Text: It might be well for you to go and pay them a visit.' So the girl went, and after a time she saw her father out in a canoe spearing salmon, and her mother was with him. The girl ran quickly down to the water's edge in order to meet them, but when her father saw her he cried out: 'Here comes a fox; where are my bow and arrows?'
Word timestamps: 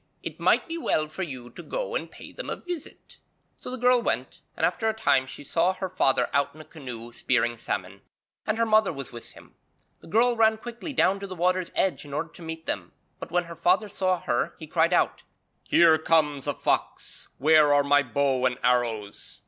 It 0.23 0.39
might 0.39 0.67
be 0.67 0.79
well 0.79 1.07
for 1.07 1.21
you 1.21 1.51
to 1.51 1.61
go 1.61 1.93
and 1.93 2.09
pay 2.09 2.31
them 2.31 2.49
a 2.49 2.55
visit.' 2.55 3.19
So 3.59 3.69
the 3.69 3.77
girl 3.77 4.01
went, 4.01 4.41
and 4.57 4.65
after 4.65 4.89
a 4.89 4.95
time 4.95 5.27
she 5.27 5.43
saw 5.43 5.73
her 5.73 5.89
father 5.89 6.27
out 6.33 6.55
in 6.55 6.61
a 6.61 6.65
canoe 6.65 7.11
spearing 7.13 7.55
salmon, 7.55 8.01
and 8.47 8.57
her 8.57 8.65
mother 8.65 8.91
was 8.91 9.11
with 9.11 9.33
him. 9.33 9.53
The 9.99 10.07
girl 10.07 10.35
ran 10.35 10.57
quickly 10.57 10.91
down 10.91 11.19
to 11.19 11.27
the 11.27 11.35
water's 11.35 11.71
edge 11.75 12.03
in 12.03 12.15
order 12.15 12.29
to 12.29 12.41
meet 12.41 12.65
them, 12.65 12.93
but 13.19 13.29
when 13.29 13.43
her 13.43 13.55
father 13.55 13.87
saw 13.87 14.19
her 14.21 14.55
he 14.57 14.65
cried 14.65 14.91
out: 14.91 15.21
'Here 15.65 15.99
comes 15.99 16.47
a 16.47 16.55
fox; 16.55 17.29
where 17.37 17.71
are 17.71 17.83
my 17.83 18.01
bow 18.01 18.47
and 18.47 18.57
arrows?' 18.63 19.39